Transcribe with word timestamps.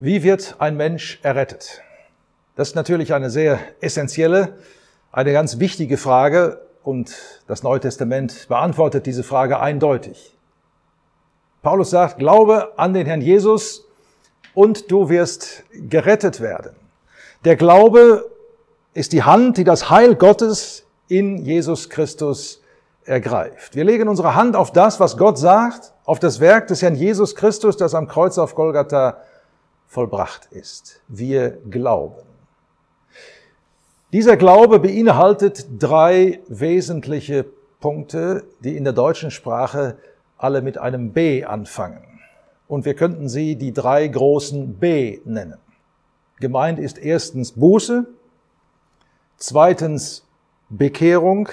Wie 0.00 0.22
wird 0.22 0.54
ein 0.60 0.76
Mensch 0.76 1.18
errettet? 1.24 1.82
Das 2.54 2.68
ist 2.68 2.74
natürlich 2.76 3.14
eine 3.14 3.30
sehr 3.30 3.58
essentielle, 3.80 4.56
eine 5.10 5.32
ganz 5.32 5.58
wichtige 5.58 5.96
Frage 5.96 6.60
und 6.84 7.16
das 7.48 7.64
Neue 7.64 7.80
Testament 7.80 8.46
beantwortet 8.46 9.06
diese 9.06 9.24
Frage 9.24 9.58
eindeutig. 9.58 10.38
Paulus 11.62 11.90
sagt, 11.90 12.18
glaube 12.18 12.74
an 12.76 12.94
den 12.94 13.08
Herrn 13.08 13.20
Jesus 13.20 13.88
und 14.54 14.88
du 14.92 15.08
wirst 15.08 15.64
gerettet 15.72 16.40
werden. 16.40 16.76
Der 17.44 17.56
Glaube 17.56 18.30
ist 18.94 19.12
die 19.12 19.24
Hand, 19.24 19.56
die 19.56 19.64
das 19.64 19.90
Heil 19.90 20.14
Gottes 20.14 20.84
in 21.08 21.38
Jesus 21.38 21.90
Christus 21.90 22.62
ergreift. 23.04 23.74
Wir 23.74 23.82
legen 23.82 24.06
unsere 24.06 24.36
Hand 24.36 24.54
auf 24.54 24.70
das, 24.70 25.00
was 25.00 25.16
Gott 25.16 25.38
sagt, 25.38 25.92
auf 26.04 26.20
das 26.20 26.38
Werk 26.38 26.68
des 26.68 26.82
Herrn 26.82 26.94
Jesus 26.94 27.34
Christus, 27.34 27.76
das 27.76 27.96
am 27.96 28.06
Kreuz 28.06 28.38
auf 28.38 28.54
Golgatha 28.54 29.16
vollbracht 29.88 30.46
ist. 30.52 31.02
Wir 31.08 31.58
glauben. 31.68 32.22
Dieser 34.12 34.36
Glaube 34.36 34.78
beinhaltet 34.78 35.66
drei 35.78 36.40
wesentliche 36.48 37.44
Punkte, 37.80 38.44
die 38.60 38.76
in 38.76 38.84
der 38.84 38.92
deutschen 38.92 39.30
Sprache 39.30 39.96
alle 40.36 40.62
mit 40.62 40.78
einem 40.78 41.12
B 41.12 41.44
anfangen. 41.44 42.04
Und 42.68 42.84
wir 42.84 42.94
könnten 42.94 43.28
sie 43.28 43.56
die 43.56 43.72
drei 43.72 44.06
großen 44.06 44.74
B 44.74 45.20
nennen. 45.24 45.58
Gemeint 46.38 46.78
ist 46.78 46.98
erstens 46.98 47.52
Buße, 47.52 48.06
zweitens 49.36 50.26
Bekehrung 50.68 51.48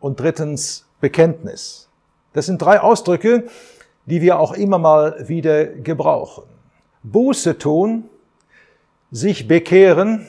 und 0.00 0.20
drittens 0.20 0.86
Bekenntnis. 1.00 1.88
Das 2.32 2.46
sind 2.46 2.62
drei 2.62 2.80
Ausdrücke, 2.80 3.48
die 4.06 4.22
wir 4.22 4.38
auch 4.38 4.52
immer 4.52 4.78
mal 4.78 5.28
wieder 5.28 5.66
gebrauchen. 5.66 6.57
Buße 7.12 7.58
tun, 7.58 8.08
sich 9.10 9.48
bekehren 9.48 10.26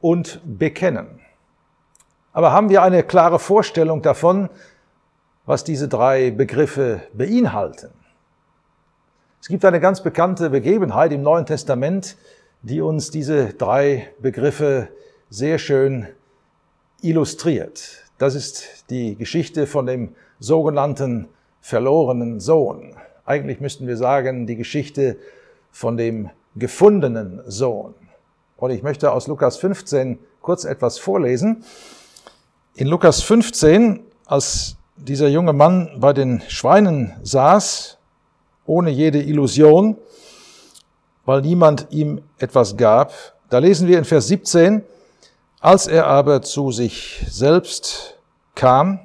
und 0.00 0.40
bekennen. 0.44 1.20
Aber 2.32 2.52
haben 2.52 2.68
wir 2.68 2.82
eine 2.82 3.02
klare 3.02 3.38
Vorstellung 3.38 4.02
davon, 4.02 4.48
was 5.44 5.64
diese 5.64 5.88
drei 5.88 6.30
Begriffe 6.30 7.02
beinhalten? 7.12 7.90
Es 9.40 9.48
gibt 9.48 9.64
eine 9.64 9.80
ganz 9.80 10.02
bekannte 10.02 10.50
Begebenheit 10.50 11.12
im 11.12 11.22
Neuen 11.22 11.46
Testament, 11.46 12.16
die 12.62 12.80
uns 12.80 13.10
diese 13.10 13.54
drei 13.54 14.08
Begriffe 14.20 14.88
sehr 15.30 15.58
schön 15.58 16.06
illustriert. 17.00 18.04
Das 18.18 18.34
ist 18.34 18.88
die 18.88 19.16
Geschichte 19.16 19.66
von 19.66 19.86
dem 19.86 20.14
sogenannten 20.38 21.28
verlorenen 21.60 22.38
Sohn. 22.38 22.94
Eigentlich 23.24 23.60
müssten 23.60 23.86
wir 23.86 23.96
sagen, 23.96 24.46
die 24.46 24.56
Geschichte 24.56 25.16
von 25.72 25.96
dem 25.96 26.30
gefundenen 26.54 27.42
Sohn. 27.46 27.94
Und 28.56 28.70
ich 28.70 28.82
möchte 28.82 29.10
aus 29.10 29.26
Lukas 29.26 29.56
15 29.56 30.18
kurz 30.40 30.64
etwas 30.64 30.98
vorlesen. 30.98 31.64
In 32.74 32.86
Lukas 32.86 33.22
15, 33.22 34.00
als 34.26 34.76
dieser 34.96 35.28
junge 35.28 35.52
Mann 35.52 35.96
bei 35.98 36.12
den 36.12 36.42
Schweinen 36.46 37.12
saß, 37.22 37.98
ohne 38.66 38.90
jede 38.90 39.20
Illusion, 39.20 39.96
weil 41.24 41.40
niemand 41.40 41.88
ihm 41.90 42.22
etwas 42.38 42.76
gab, 42.76 43.12
da 43.48 43.58
lesen 43.58 43.88
wir 43.88 43.98
in 43.98 44.04
Vers 44.04 44.28
17, 44.28 44.84
als 45.60 45.86
er 45.86 46.06
aber 46.06 46.42
zu 46.42 46.70
sich 46.70 47.24
selbst 47.28 48.18
kam, 48.54 49.00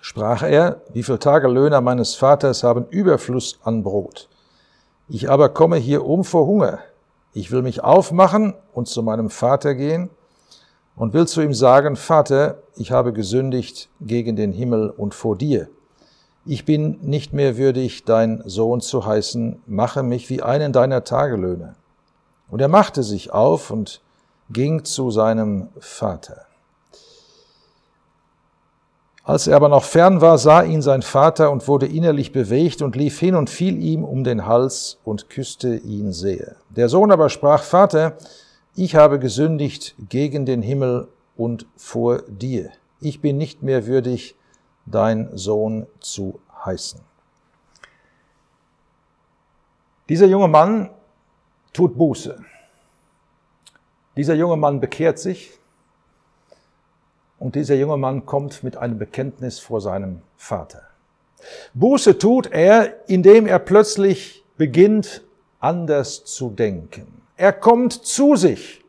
sprach 0.00 0.42
er, 0.42 0.82
wie 0.92 1.02
viele 1.02 1.18
Tagelöhner 1.18 1.80
meines 1.80 2.14
Vaters 2.14 2.62
haben 2.62 2.86
Überfluss 2.90 3.58
an 3.62 3.82
Brot 3.82 4.28
ich 5.12 5.28
aber 5.28 5.50
komme 5.50 5.76
hier 5.76 6.06
um 6.06 6.24
vor 6.24 6.46
Hunger. 6.46 6.78
Ich 7.34 7.50
will 7.50 7.60
mich 7.60 7.84
aufmachen 7.84 8.54
und 8.72 8.88
zu 8.88 9.02
meinem 9.02 9.28
Vater 9.28 9.74
gehen 9.74 10.08
und 10.96 11.12
will 11.12 11.26
zu 11.26 11.42
ihm 11.42 11.52
sagen, 11.52 11.96
Vater, 11.96 12.62
ich 12.76 12.92
habe 12.92 13.12
gesündigt 13.12 13.90
gegen 14.00 14.36
den 14.36 14.52
Himmel 14.52 14.88
und 14.88 15.14
vor 15.14 15.36
dir. 15.36 15.68
Ich 16.46 16.64
bin 16.64 16.98
nicht 17.02 17.34
mehr 17.34 17.58
würdig, 17.58 18.06
dein 18.06 18.42
Sohn 18.46 18.80
zu 18.80 19.04
heißen, 19.04 19.60
mache 19.66 20.02
mich 20.02 20.30
wie 20.30 20.40
einen 20.40 20.72
deiner 20.72 21.04
Tagelöhne. 21.04 21.74
Und 22.48 22.62
er 22.62 22.68
machte 22.68 23.02
sich 23.02 23.32
auf 23.34 23.70
und 23.70 24.00
ging 24.48 24.82
zu 24.82 25.10
seinem 25.10 25.68
Vater. 25.78 26.46
Als 29.24 29.46
er 29.46 29.54
aber 29.54 29.68
noch 29.68 29.84
fern 29.84 30.20
war, 30.20 30.36
sah 30.36 30.62
ihn 30.62 30.82
sein 30.82 31.02
Vater 31.02 31.52
und 31.52 31.68
wurde 31.68 31.86
innerlich 31.86 32.32
bewegt 32.32 32.82
und 32.82 32.96
lief 32.96 33.20
hin 33.20 33.36
und 33.36 33.50
fiel 33.50 33.80
ihm 33.80 34.02
um 34.02 34.24
den 34.24 34.46
Hals 34.46 34.98
und 35.04 35.30
küsste 35.30 35.76
ihn 35.76 36.12
sehr. 36.12 36.56
Der 36.70 36.88
Sohn 36.88 37.12
aber 37.12 37.28
sprach, 37.28 37.62
Vater, 37.62 38.16
ich 38.74 38.96
habe 38.96 39.20
gesündigt 39.20 39.94
gegen 40.08 40.44
den 40.44 40.60
Himmel 40.60 41.06
und 41.36 41.66
vor 41.76 42.22
dir. 42.22 42.70
Ich 43.00 43.20
bin 43.20 43.38
nicht 43.38 43.62
mehr 43.62 43.86
würdig, 43.86 44.34
dein 44.86 45.30
Sohn 45.36 45.86
zu 46.00 46.40
heißen. 46.64 47.00
Dieser 50.08 50.26
junge 50.26 50.48
Mann 50.48 50.90
tut 51.72 51.96
Buße. 51.96 52.44
Dieser 54.16 54.34
junge 54.34 54.56
Mann 54.56 54.80
bekehrt 54.80 55.20
sich 55.20 55.52
und 57.42 57.56
dieser 57.56 57.74
junge 57.74 57.96
Mann 57.96 58.24
kommt 58.24 58.62
mit 58.62 58.76
einem 58.76 58.98
Bekenntnis 58.98 59.58
vor 59.58 59.80
seinem 59.80 60.22
Vater. 60.36 60.82
Buße 61.74 62.16
tut 62.16 62.52
er, 62.52 63.08
indem 63.08 63.48
er 63.48 63.58
plötzlich 63.58 64.44
beginnt, 64.56 65.24
anders 65.58 66.24
zu 66.24 66.50
denken. 66.50 67.20
Er 67.36 67.52
kommt 67.52 67.92
zu 67.94 68.36
sich. 68.36 68.84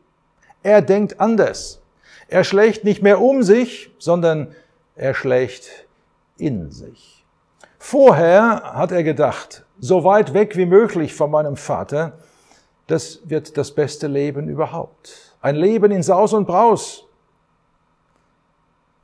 Er 0.62 0.82
denkt 0.82 1.18
anders. 1.18 1.80
Er 2.28 2.44
schlägt 2.44 2.84
nicht 2.84 3.02
mehr 3.02 3.20
um 3.20 3.42
sich, 3.42 3.90
sondern 3.98 4.54
er 4.94 5.14
schlägt 5.14 5.86
in 6.38 6.70
sich. 6.70 7.24
Vorher 7.78 8.72
hat 8.74 8.92
er 8.92 9.02
gedacht, 9.02 9.64
so 9.80 10.04
weit 10.04 10.32
weg 10.32 10.56
wie 10.56 10.66
möglich 10.66 11.12
von 11.12 11.32
meinem 11.32 11.56
Vater, 11.56 12.12
das 12.86 13.18
wird 13.24 13.58
das 13.58 13.72
beste 13.72 14.06
Leben 14.06 14.48
überhaupt. 14.48 15.34
Ein 15.40 15.56
Leben 15.56 15.90
in 15.90 16.04
Saus 16.04 16.32
und 16.32 16.46
Braus, 16.46 17.03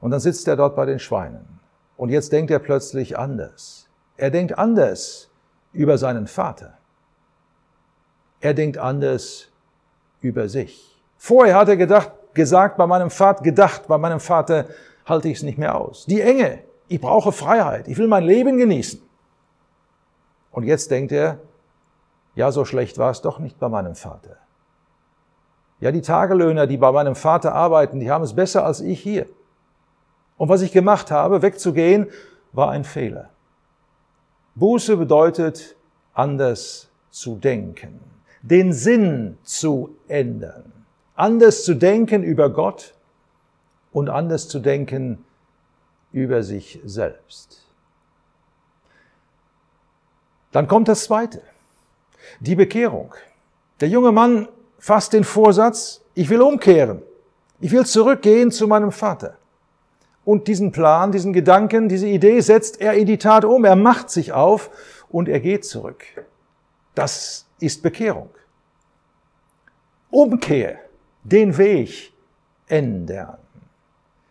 und 0.01 0.11
dann 0.11 0.21
sitzt 0.21 0.49
er 0.49 0.57
dort 0.57 0.77
bei 0.77 0.87
den 0.87 0.99
Schweinen. 0.99 1.61
Und 1.97 2.09
jetzt 2.09 2.33
denkt 2.33 2.51
er 2.51 2.59
plötzlich 2.59 3.19
anders. 3.19 3.89
Er 4.17 4.31
denkt 4.31 4.59
anders 4.59 5.31
über 5.73 5.99
seinen 5.99 6.27
Vater. 6.27 6.75
Er 8.41 8.55
denkt 8.55 8.79
anders 8.79 9.49
über 10.21 10.49
sich. 10.49 11.03
Vorher 11.19 11.57
hat 11.57 11.69
er 11.69 11.77
gedacht, 11.77 12.11
gesagt, 12.33 12.77
bei 12.79 12.87
meinem 12.87 13.11
Vater, 13.11 13.43
gedacht, 13.43 13.87
bei 13.87 13.99
meinem 13.99 14.21
Vater 14.21 14.67
halte 15.05 15.29
ich 15.29 15.39
es 15.39 15.43
nicht 15.43 15.59
mehr 15.59 15.75
aus. 15.75 16.07
Die 16.07 16.21
Enge. 16.21 16.61
Ich 16.89 17.01
brauche 17.01 17.33
Freiheit. 17.33 17.87
Ich 17.89 17.99
will 17.99 18.09
mein 18.09 18.25
Leben 18.25 18.57
genießen. 18.57 19.01
Und 20.51 20.65
jetzt 20.65 20.91
denkt 20.91 21.13
er, 21.13 21.39
ja, 22.35 22.51
so 22.51 22.65
schlecht 22.65 22.99
war 22.99 23.11
es 23.11 23.21
doch 23.21 23.39
nicht 23.39 23.59
bei 23.59 23.69
meinem 23.69 23.95
Vater. 23.95 24.37
Ja, 25.81 25.93
die 25.93 26.03
Tagelöhner, 26.03 26.67
die 26.67 26.77
bei 26.77 26.93
meinem 26.93 27.15
Vater 27.15 27.55
arbeiten, 27.55 28.01
die 28.01 28.11
haben 28.11 28.25
es 28.25 28.35
besser 28.35 28.65
als 28.65 28.81
ich 28.81 29.01
hier. 29.01 29.27
Und 30.41 30.49
was 30.49 30.63
ich 30.63 30.73
gemacht 30.73 31.11
habe, 31.11 31.43
wegzugehen, 31.43 32.07
war 32.53 32.71
ein 32.71 32.85
Fehler. 32.85 33.29
Buße 34.55 34.97
bedeutet, 34.97 35.77
anders 36.15 36.89
zu 37.11 37.37
denken, 37.37 38.01
den 38.41 38.73
Sinn 38.73 39.37
zu 39.43 39.95
ändern, 40.09 40.73
anders 41.15 41.63
zu 41.63 41.75
denken 41.75 42.23
über 42.23 42.49
Gott 42.49 42.95
und 43.93 44.09
anders 44.09 44.49
zu 44.49 44.61
denken 44.61 45.27
über 46.11 46.43
sich 46.43 46.81
selbst. 46.87 47.69
Dann 50.53 50.67
kommt 50.67 50.89
das 50.89 51.05
Zweite, 51.05 51.43
die 52.41 52.55
Bekehrung. 52.55 53.15
Der 53.83 53.91
junge 53.91 54.11
Mann 54.11 54.49
fasst 54.79 55.13
den 55.13 55.25
Vorsatz, 55.25 56.03
ich 56.15 56.31
will 56.31 56.41
umkehren, 56.41 57.03
ich 57.61 57.73
will 57.73 57.85
zurückgehen 57.85 58.51
zu 58.51 58.67
meinem 58.67 58.91
Vater. 58.91 59.37
Und 60.31 60.47
diesen 60.47 60.71
Plan, 60.71 61.11
diesen 61.11 61.33
Gedanken, 61.33 61.89
diese 61.89 62.07
Idee 62.07 62.39
setzt 62.39 62.81
er 62.81 62.93
in 62.93 63.07
die 63.07 63.19
Tat 63.19 63.45
um. 63.45 63.65
Er 63.65 63.75
macht 63.75 64.11
sich 64.11 64.33
auf 64.33 64.71
und 65.09 65.29
er 65.29 65.41
geht 65.41 65.65
zurück. 65.65 66.05
Das 66.95 67.49
ist 67.59 67.83
Bekehrung. 67.83 68.31
Umkehr, 70.09 70.79
den 71.25 71.59
Weg 71.59 72.13
ändern. 72.69 73.39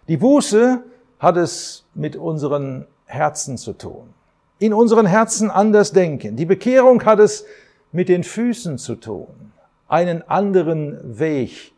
Die 0.08 0.16
Buße 0.16 0.82
hat 1.20 1.36
es 1.36 1.84
mit 1.96 2.16
unseren 2.16 2.88
Herzen 3.04 3.58
zu 3.58 3.74
tun. 3.74 4.14
In 4.58 4.74
unseren 4.74 5.06
Herzen 5.06 5.52
anders 5.52 5.92
denken. 5.92 6.38
Die 6.38 6.46
Bekehrung 6.46 7.04
hat 7.04 7.20
es 7.20 7.44
mit 7.92 8.08
den 8.08 8.24
Füßen 8.24 8.78
zu 8.78 8.96
tun. 8.96 9.52
Einen 9.90 10.22
anderen 10.30 11.20
Weg 11.20 11.74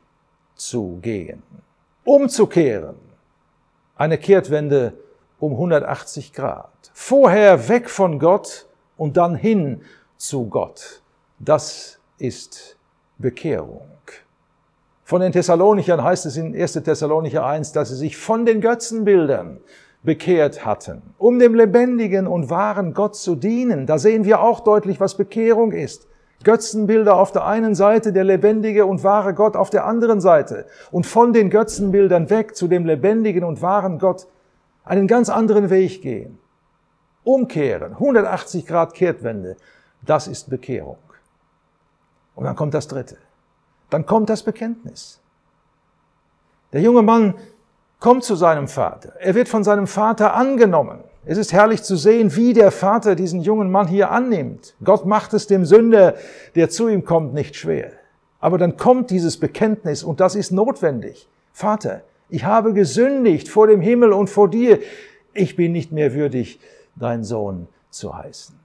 zu 0.53 0.99
gehen. 1.01 1.41
Umzukehren 2.03 3.09
eine 3.95 4.17
Kehrtwende 4.17 4.93
um 5.39 5.53
180 5.53 6.33
Grad. 6.33 6.69
Vorher 6.93 7.67
weg 7.69 7.89
von 7.89 8.19
Gott 8.19 8.67
und 8.97 9.17
dann 9.17 9.35
hin 9.35 9.81
zu 10.17 10.47
Gott. 10.47 11.01
Das 11.39 11.99
ist 12.17 12.77
Bekehrung. 13.17 13.87
Von 15.03 15.21
den 15.21 15.31
Thessalonichern 15.31 16.03
heißt 16.03 16.25
es 16.25 16.37
in 16.37 16.55
1. 16.55 16.73
Thessalonicher 16.73 17.45
1, 17.45 17.73
dass 17.73 17.89
sie 17.89 17.95
sich 17.95 18.15
von 18.15 18.45
den 18.45 18.61
Götzenbildern 18.61 19.59
bekehrt 20.03 20.65
hatten, 20.65 21.01
um 21.17 21.37
dem 21.37 21.53
lebendigen 21.53 22.27
und 22.27 22.49
wahren 22.49 22.93
Gott 22.93 23.15
zu 23.15 23.35
dienen. 23.35 23.85
Da 23.85 23.97
sehen 23.97 24.23
wir 24.23 24.41
auch 24.41 24.61
deutlich, 24.61 24.99
was 24.99 25.17
Bekehrung 25.17 25.73
ist. 25.73 26.07
Götzenbilder 26.43 27.15
auf 27.15 27.31
der 27.31 27.45
einen 27.45 27.75
Seite, 27.75 28.13
der 28.13 28.23
lebendige 28.23 28.85
und 28.85 29.03
wahre 29.03 29.33
Gott 29.33 29.55
auf 29.55 29.69
der 29.69 29.85
anderen 29.85 30.21
Seite. 30.21 30.65
Und 30.91 31.05
von 31.05 31.33
den 31.33 31.49
Götzenbildern 31.49 32.29
weg 32.29 32.55
zu 32.55 32.67
dem 32.67 32.85
lebendigen 32.85 33.43
und 33.43 33.61
wahren 33.61 33.99
Gott 33.99 34.27
einen 34.83 35.07
ganz 35.07 35.29
anderen 35.29 35.69
Weg 35.69 36.01
gehen. 36.01 36.39
Umkehren, 37.23 37.93
180 37.93 38.65
Grad 38.65 38.93
Kehrtwende, 38.93 39.57
das 40.01 40.27
ist 40.27 40.49
Bekehrung. 40.49 40.97
Und 42.35 42.45
dann 42.45 42.55
kommt 42.55 42.73
das 42.73 42.87
Dritte. 42.87 43.17
Dann 43.89 44.05
kommt 44.05 44.29
das 44.29 44.43
Bekenntnis. 44.43 45.21
Der 46.73 46.81
junge 46.81 47.01
Mann 47.01 47.35
kommt 47.99 48.23
zu 48.23 48.35
seinem 48.35 48.67
Vater. 48.67 49.13
Er 49.19 49.35
wird 49.35 49.49
von 49.49 49.63
seinem 49.63 49.85
Vater 49.85 50.33
angenommen. 50.33 51.03
Es 51.23 51.37
ist 51.37 51.53
herrlich 51.53 51.83
zu 51.83 51.97
sehen, 51.97 52.35
wie 52.35 52.53
der 52.53 52.71
Vater 52.71 53.15
diesen 53.15 53.41
jungen 53.41 53.69
Mann 53.69 53.87
hier 53.87 54.09
annimmt. 54.09 54.73
Gott 54.83 55.05
macht 55.05 55.33
es 55.33 55.45
dem 55.45 55.65
Sünder, 55.65 56.15
der 56.55 56.69
zu 56.69 56.87
ihm 56.87 57.05
kommt, 57.05 57.33
nicht 57.33 57.55
schwer. 57.55 57.91
Aber 58.39 58.57
dann 58.57 58.75
kommt 58.75 59.11
dieses 59.11 59.37
Bekenntnis 59.37 60.03
und 60.03 60.19
das 60.19 60.35
ist 60.35 60.51
notwendig. 60.51 61.27
Vater, 61.53 62.01
ich 62.27 62.45
habe 62.45 62.73
gesündigt 62.73 63.49
vor 63.49 63.67
dem 63.67 63.81
Himmel 63.81 64.13
und 64.13 64.31
vor 64.31 64.49
dir. 64.49 64.79
Ich 65.33 65.55
bin 65.55 65.73
nicht 65.73 65.91
mehr 65.91 66.15
würdig, 66.15 66.59
dein 66.95 67.23
Sohn 67.23 67.67
zu 67.91 68.17
heißen. 68.17 68.55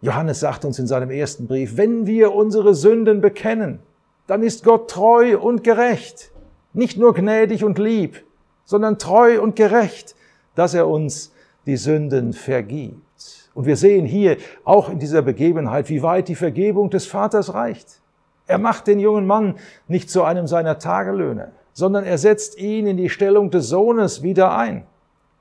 Johannes 0.00 0.38
sagt 0.38 0.64
uns 0.64 0.78
in 0.78 0.86
seinem 0.86 1.10
ersten 1.10 1.48
Brief, 1.48 1.76
wenn 1.76 2.06
wir 2.06 2.32
unsere 2.32 2.76
Sünden 2.76 3.20
bekennen, 3.20 3.80
dann 4.28 4.44
ist 4.44 4.62
Gott 4.62 4.88
treu 4.88 5.36
und 5.36 5.64
gerecht, 5.64 6.30
nicht 6.72 6.96
nur 6.96 7.12
gnädig 7.12 7.64
und 7.64 7.78
lieb, 7.78 8.24
sondern 8.64 9.00
treu 9.00 9.40
und 9.40 9.56
gerecht, 9.56 10.14
dass 10.54 10.74
er 10.74 10.86
uns 10.86 11.32
die 11.68 11.76
Sünden 11.76 12.32
vergibt. 12.32 13.50
Und 13.54 13.66
wir 13.66 13.76
sehen 13.76 14.06
hier 14.06 14.38
auch 14.64 14.88
in 14.88 14.98
dieser 14.98 15.22
Begebenheit, 15.22 15.88
wie 15.90 16.02
weit 16.02 16.28
die 16.28 16.34
Vergebung 16.34 16.90
des 16.90 17.06
Vaters 17.06 17.52
reicht. 17.54 18.00
Er 18.46 18.56
macht 18.58 18.86
den 18.86 18.98
jungen 18.98 19.26
Mann 19.26 19.56
nicht 19.86 20.10
zu 20.10 20.22
einem 20.22 20.46
seiner 20.46 20.78
Tagelöhne, 20.78 21.52
sondern 21.74 22.04
er 22.04 22.16
setzt 22.16 22.58
ihn 22.58 22.86
in 22.86 22.96
die 22.96 23.10
Stellung 23.10 23.50
des 23.50 23.68
Sohnes 23.68 24.22
wieder 24.22 24.56
ein. 24.56 24.86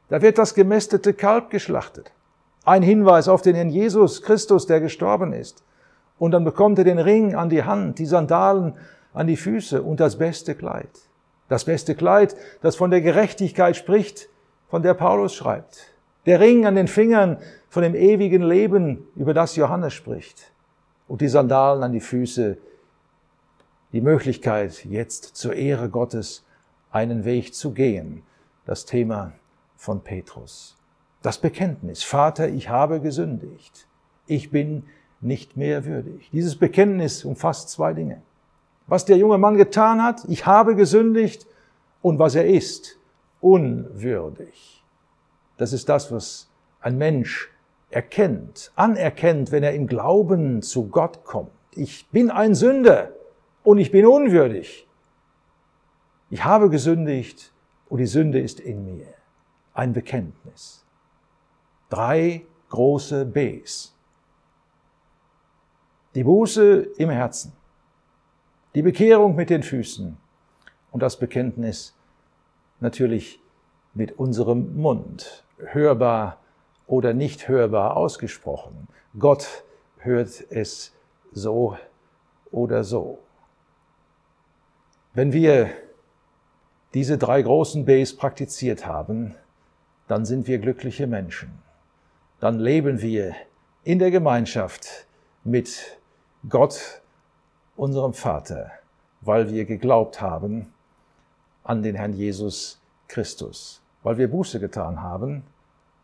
Da 0.09 0.21
wird 0.21 0.37
das 0.37 0.53
gemästete 0.53 1.13
Kalb 1.13 1.49
geschlachtet. 1.49 2.11
Ein 2.65 2.83
Hinweis 2.83 3.29
auf 3.29 3.41
den 3.41 3.55
Herrn 3.55 3.69
Jesus 3.69 4.21
Christus, 4.21 4.67
der 4.67 4.81
gestorben 4.81 5.31
ist. 5.31 5.63
Und 6.19 6.31
dann 6.31 6.43
bekommt 6.43 6.77
er 6.79 6.83
den 6.83 6.99
Ring 6.99 7.35
an 7.35 7.49
die 7.49 7.63
Hand, 7.63 7.99
die 7.99 8.05
Sandalen 8.05 8.73
an 9.13 9.27
die 9.27 9.37
Füße 9.37 9.81
und 9.81 10.01
das 10.01 10.17
beste 10.17 10.55
Kleid. 10.55 10.89
Das 11.47 11.63
beste 11.63 11.95
Kleid, 11.95 12.35
das 12.61 12.75
von 12.75 12.91
der 12.91 12.99
Gerechtigkeit 12.99 13.77
spricht, 13.77 14.27
von 14.69 14.81
der 14.81 14.93
Paulus 14.93 15.33
schreibt. 15.33 15.93
Der 16.27 16.39
Ring 16.39 16.67
an 16.67 16.75
den 16.75 16.87
Fingern 16.87 17.37
von 17.69 17.81
dem 17.81 17.95
ewigen 17.95 18.43
Leben, 18.43 19.07
über 19.15 19.33
das 19.33 19.55
Johannes 19.55 19.93
spricht. 19.93 20.51
Und 21.07 21.21
die 21.21 21.27
Sandalen 21.27 21.81
an 21.81 21.93
die 21.93 22.01
Füße, 22.01 22.57
die 23.93 24.01
Möglichkeit, 24.01 24.85
jetzt 24.85 25.35
zur 25.35 25.53
Ehre 25.53 25.89
Gottes 25.89 26.45
einen 26.91 27.25
Weg 27.25 27.55
zu 27.55 27.71
gehen. 27.71 28.21
Das 28.65 28.85
Thema 28.85 29.31
von 29.75 30.03
Petrus. 30.03 30.77
Das 31.23 31.39
Bekenntnis. 31.39 32.03
Vater, 32.03 32.49
ich 32.49 32.69
habe 32.69 33.01
gesündigt. 33.01 33.87
Ich 34.27 34.51
bin 34.51 34.83
nicht 35.21 35.57
mehr 35.57 35.85
würdig. 35.85 36.29
Dieses 36.31 36.57
Bekenntnis 36.57 37.25
umfasst 37.25 37.69
zwei 37.69 37.93
Dinge 37.93 38.21
was 38.87 39.05
der 39.05 39.17
junge 39.17 39.37
Mann 39.37 39.57
getan 39.57 40.01
hat, 40.01 40.23
ich 40.27 40.45
habe 40.45 40.75
gesündigt 40.75 41.45
und 42.01 42.19
was 42.19 42.35
er 42.35 42.47
ist, 42.47 42.97
unwürdig. 43.41 44.76
Das 45.57 45.73
ist 45.73 45.89
das, 45.89 46.11
was 46.11 46.49
ein 46.79 46.97
Mensch 46.97 47.51
erkennt, 47.89 48.71
anerkennt, 48.75 49.51
wenn 49.51 49.63
er 49.63 49.73
im 49.73 49.87
Glauben 49.87 50.61
zu 50.61 50.87
Gott 50.87 51.23
kommt. 51.23 51.51
Ich 51.71 52.09
bin 52.09 52.31
ein 52.31 52.55
Sünder 52.55 53.11
und 53.63 53.77
ich 53.77 53.91
bin 53.91 54.05
unwürdig. 54.05 54.87
Ich 56.29 56.43
habe 56.43 56.69
gesündigt 56.69 57.53
und 57.89 57.99
die 57.99 58.07
Sünde 58.07 58.39
ist 58.39 58.59
in 58.59 58.83
mir. 58.83 59.13
Ein 59.73 59.93
Bekenntnis. 59.93 60.85
Drei 61.89 62.45
große 62.69 63.25
Bs. 63.25 63.95
Die 66.15 66.23
Buße 66.23 66.87
im 66.97 67.09
Herzen 67.09 67.53
die 68.77 68.83
Bekehrung 68.83 69.35
mit 69.35 69.49
den 69.49 69.63
Füßen 69.63 70.15
und 70.91 71.01
das 71.01 71.17
Bekenntnis 71.17 71.95
natürlich 72.79 73.39
mit 73.97 74.19
unserem 74.19 74.79
Mund, 74.79 75.43
hörbar 75.57 76.37
oder 76.85 77.13
nicht 77.13 77.47
hörbar 77.47 77.97
ausgesprochen. 77.97 78.87
Gott 79.17 79.63
hört 79.97 80.45
es 80.51 80.93
so 81.31 81.77
oder 82.51 82.83
so. 82.83 83.19
Wenn 85.13 85.33
wir 85.33 85.71
diese 86.93 87.17
drei 87.17 87.41
großen 87.41 87.85
Bs 87.85 88.15
praktiziert 88.15 88.85
haben, 88.85 89.35
dann 90.07 90.25
sind 90.25 90.47
wir 90.47 90.59
glückliche 90.59 91.07
Menschen. 91.07 91.57
Dann 92.39 92.59
leben 92.59 93.01
wir 93.01 93.35
in 93.83 93.99
der 93.99 94.11
Gemeinschaft 94.11 95.07
mit 95.43 95.97
Gott 96.47 97.01
unserem 97.75 98.13
Vater, 98.13 98.71
weil 99.21 99.51
wir 99.51 99.65
geglaubt 99.65 100.21
haben 100.21 100.71
an 101.63 101.81
den 101.81 101.95
Herrn 101.95 102.13
Jesus 102.13 102.79
Christus, 103.07 103.81
weil 104.07 104.17
wir 104.17 104.29
Buße 104.29 104.61
getan 104.61 105.03
haben, 105.03 105.43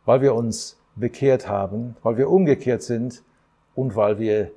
weil 0.04 0.20
wir 0.20 0.36
uns 0.36 0.78
bekehrt 0.98 1.48
haben, 1.48 1.96
weil 2.04 2.18
wir 2.18 2.30
umgekehrt 2.30 2.84
sind 2.84 3.24
und 3.76 3.96
weil 3.96 4.20
wir 4.20 4.52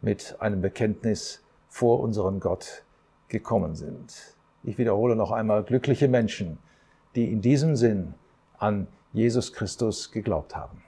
mit 0.00 0.36
einem 0.38 0.62
Bekenntnis 0.62 1.44
vor 1.68 2.00
unseren 2.00 2.40
Gott 2.40 2.84
gekommen 3.28 3.74
sind. 3.74 4.34
Ich 4.62 4.78
wiederhole 4.78 5.14
noch 5.14 5.30
einmal, 5.30 5.62
glückliche 5.62 6.08
Menschen, 6.08 6.56
die 7.14 7.30
in 7.30 7.42
diesem 7.42 7.76
Sinn 7.76 8.14
an 8.56 8.86
Jesus 9.12 9.52
Christus 9.52 10.10
geglaubt 10.10 10.56
haben. 10.56 10.82